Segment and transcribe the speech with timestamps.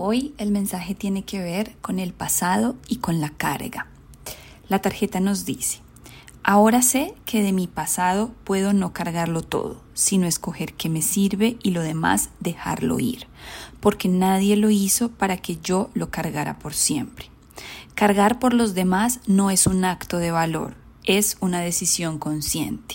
[0.00, 3.88] Hoy el mensaje tiene que ver con el pasado y con la carga.
[4.68, 5.80] La tarjeta nos dice,
[6.44, 11.56] ahora sé que de mi pasado puedo no cargarlo todo, sino escoger qué me sirve
[11.64, 13.26] y lo demás dejarlo ir,
[13.80, 17.28] porque nadie lo hizo para que yo lo cargara por siempre.
[17.96, 22.94] Cargar por los demás no es un acto de valor, es una decisión consciente.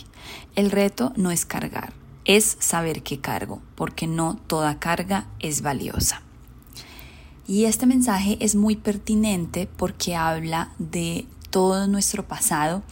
[0.55, 1.91] El reto no es cargar,
[2.23, 6.21] es saber qué cargo, porque no toda carga es valiosa.
[7.47, 12.84] Y este mensaje es muy pertinente porque habla de todo nuestro pasado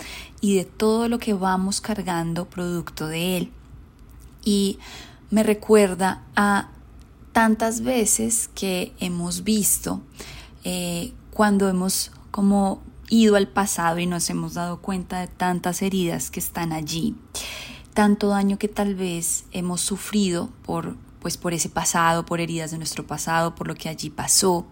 [0.42, 3.52] y de todo lo que vamos cargando producto de él.
[4.44, 4.78] Y
[5.30, 6.70] me recuerda a
[7.32, 10.02] tantas veces que hemos visto
[10.64, 16.30] eh, cuando hemos como ido al pasado y nos hemos dado cuenta de tantas heridas
[16.30, 17.16] que están allí,
[17.94, 22.78] tanto daño que tal vez hemos sufrido por pues por ese pasado, por heridas de
[22.78, 24.66] nuestro pasado, por lo que allí pasó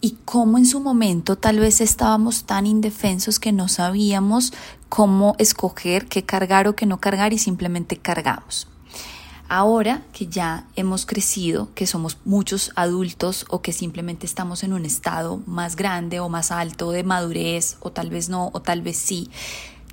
[0.00, 4.52] y cómo en su momento tal vez estábamos tan indefensos que no sabíamos
[4.88, 8.66] cómo escoger qué cargar o qué no cargar y simplemente cargamos.
[9.48, 14.86] Ahora que ya hemos crecido, que somos muchos adultos o que simplemente estamos en un
[14.86, 18.96] estado más grande o más alto de madurez o tal vez no o tal vez
[18.96, 19.28] sí,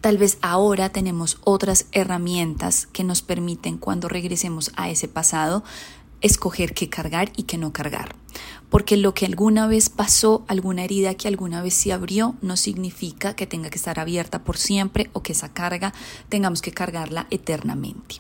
[0.02, 5.64] tal vez ahora tenemos otras herramientas que nos permiten cuando regresemos a ese pasado
[6.22, 8.16] escoger qué cargar y qué no cargar.
[8.70, 13.34] Porque lo que alguna vez pasó, alguna herida que alguna vez se abrió, no significa
[13.34, 15.94] que tenga que estar abierta por siempre o que esa carga
[16.28, 18.16] tengamos que cargarla eternamente.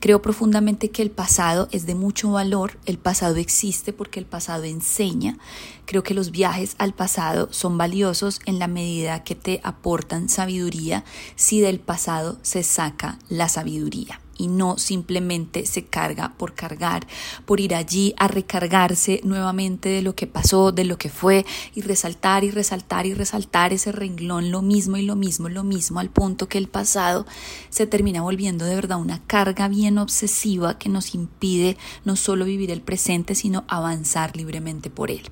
[0.00, 4.64] Creo profundamente que el pasado es de mucho valor, el pasado existe porque el pasado
[4.64, 5.38] enseña.
[5.86, 11.04] Creo que los viajes al pasado son valiosos en la medida que te aportan sabiduría
[11.36, 17.06] si del pasado se saca la sabiduría y no simplemente se carga por cargar,
[17.44, 21.82] por ir allí a recargarse nuevamente de lo que pasó, de lo que fue y
[21.82, 26.10] resaltar y resaltar y resaltar ese renglón, lo mismo y lo mismo, lo mismo, al
[26.10, 27.26] punto que el pasado
[27.70, 32.70] se termina volviendo de verdad una carga bien obsesiva que nos impide no solo vivir
[32.70, 35.30] el presente, sino avanzar libremente por él.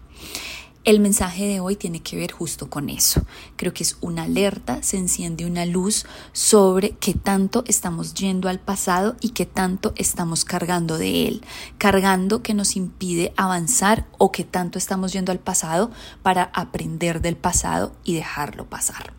[0.84, 3.25] El mensaje de hoy tiene que ver justo con eso.
[3.54, 8.59] Creo que es una alerta, se enciende una luz sobre qué tanto estamos yendo al
[8.59, 11.44] pasado y qué tanto estamos cargando de él,
[11.78, 15.93] cargando que nos impide avanzar o qué tanto estamos yendo al pasado
[16.25, 19.12] para aprender del pasado y dejarlo pasar.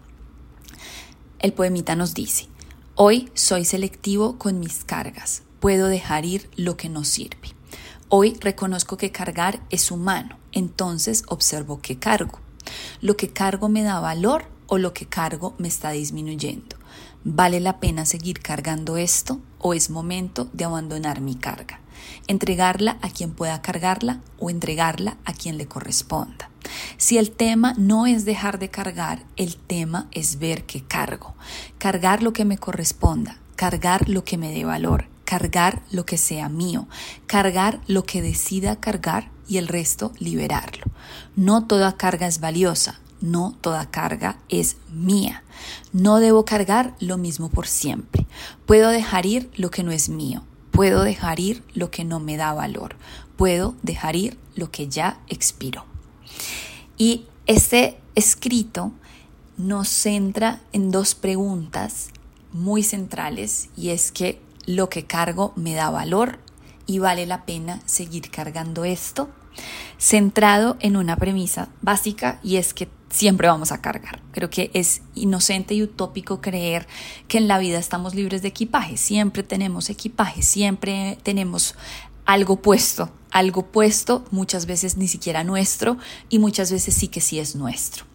[1.40, 2.50] El poemita nos dice,
[2.96, 7.56] hoy soy selectivo con mis cargas, puedo dejar ir lo que no sirve.
[8.10, 12.40] Hoy reconozco que cargar es humano entonces observo qué cargo.
[13.02, 16.78] ¿Lo que cargo me da valor o lo que cargo me está disminuyendo?
[17.26, 21.80] ¿Vale la pena seguir cargando esto o es momento de abandonar mi carga?
[22.28, 26.50] Entregarla a quien pueda cargarla o entregarla a quien le corresponda.
[26.98, 31.34] Si el tema no es dejar de cargar, el tema es ver qué cargo.
[31.78, 36.48] Cargar lo que me corresponda, cargar lo que me dé valor, cargar lo que sea
[36.48, 36.88] mío,
[37.26, 40.86] cargar lo que decida cargar y el resto liberarlo.
[41.36, 45.44] No toda carga es valiosa, no toda carga es mía.
[45.92, 48.28] No debo cargar lo mismo por siempre.
[48.68, 50.44] Puedo dejar ir lo que no es mío.
[50.70, 52.96] Puedo dejar ir lo que no me da valor.
[53.36, 55.84] Puedo dejar ir lo que ya expiró.
[56.96, 58.92] Y este escrito
[59.58, 62.10] nos centra en dos preguntas
[62.52, 66.40] muy centrales y es que lo que cargo me da valor
[66.86, 69.30] y vale la pena seguir cargando esto,
[69.98, 74.22] centrado en una premisa básica y es que siempre vamos a cargar.
[74.32, 76.88] Creo que es inocente y utópico creer
[77.28, 81.76] que en la vida estamos libres de equipaje, siempre tenemos equipaje, siempre tenemos
[82.26, 85.98] algo puesto, algo puesto, muchas veces ni siquiera nuestro
[86.30, 88.06] y muchas veces sí que sí es nuestro.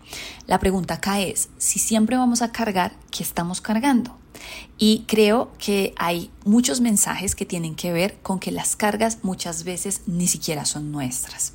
[0.46, 4.16] La pregunta acá es, si siempre vamos a cargar, ¿qué estamos cargando?
[4.78, 9.64] Y creo que hay muchos mensajes que tienen que ver con que las cargas muchas
[9.64, 11.54] veces ni siquiera son nuestras.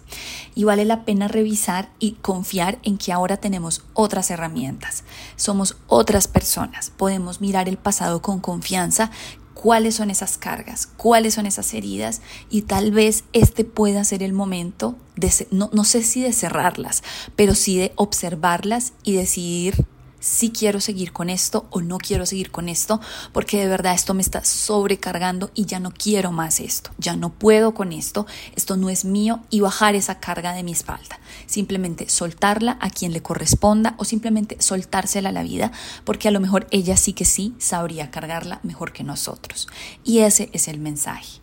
[0.55, 5.03] Y vale la pena revisar y confiar en que ahora tenemos otras herramientas.
[5.35, 6.91] Somos otras personas.
[6.91, 9.09] Podemos mirar el pasado con confianza
[9.53, 14.33] cuáles son esas cargas, cuáles son esas heridas y tal vez este pueda ser el
[14.33, 17.03] momento de, no, no sé si de cerrarlas,
[17.37, 19.85] pero sí de observarlas y decidir
[20.23, 23.01] si quiero seguir con esto o no quiero seguir con esto,
[23.33, 27.29] porque de verdad esto me está sobrecargando y ya no quiero más esto, ya no
[27.33, 28.25] puedo con esto,
[28.55, 31.19] esto no es mío y bajar esa carga de mi espalda.
[31.45, 35.73] Simplemente soltarla a quien le corresponda o simplemente soltársela a la vida,
[36.05, 39.67] porque a lo mejor ella sí que sí sabría cargarla mejor que nosotros.
[40.05, 41.41] Y ese es el mensaje.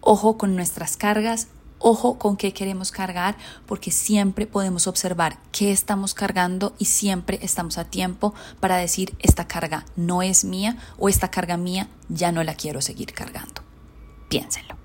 [0.00, 1.48] Ojo con nuestras cargas,
[1.84, 3.36] Ojo con qué queremos cargar
[3.66, 9.48] porque siempre podemos observar qué estamos cargando y siempre estamos a tiempo para decir esta
[9.48, 13.62] carga no es mía o esta carga mía ya no la quiero seguir cargando.
[14.28, 14.81] Piénsenlo.